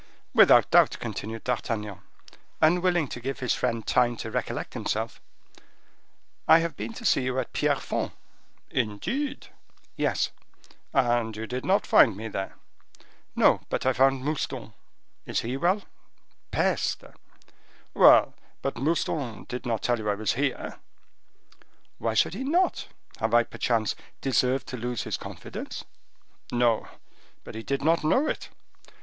"Without 0.33 0.71
doubt," 0.71 0.97
continued 0.99 1.43
D'Artagnan, 1.43 2.01
unwilling 2.59 3.07
to 3.09 3.19
give 3.19 3.37
his 3.39 3.53
friend 3.53 3.85
time 3.85 4.17
to 4.17 4.31
recollect 4.31 4.73
himself, 4.73 5.21
"I 6.47 6.57
have 6.57 6.75
been 6.75 6.91
to 6.93 7.05
see 7.05 7.21
you 7.21 7.37
at 7.37 7.53
Pierrefonds." 7.53 8.11
"Indeed!" 8.71 9.49
"Yes." 9.95 10.31
"And 10.91 11.37
you 11.37 11.45
did 11.45 11.63
not 11.63 11.85
find 11.85 12.17
me 12.17 12.29
there?" 12.29 12.55
"No, 13.35 13.61
but 13.69 13.85
I 13.85 13.93
found 13.93 14.23
Mouston." 14.25 14.73
"Is 15.27 15.41
he 15.41 15.55
well?" 15.55 15.83
"Peste!" 16.49 17.03
"Well, 17.93 18.33
but 18.63 18.77
Mouston 18.77 19.43
did 19.47 19.67
not 19.67 19.83
tell 19.83 19.99
you 19.99 20.09
I 20.09 20.15
was 20.15 20.33
here." 20.33 20.79
"Why 21.99 22.15
should 22.15 22.33
he 22.33 22.43
not? 22.43 22.87
Have 23.19 23.35
I, 23.35 23.43
perchance, 23.43 23.95
deserved 24.19 24.65
to 24.69 24.77
lose 24.77 25.03
his 25.03 25.17
confidence?" 25.17 25.85
"No; 26.51 26.87
but 27.43 27.53
he 27.53 27.61
did 27.61 27.83
not 27.83 28.03
know 28.03 28.25
it." 28.27 28.49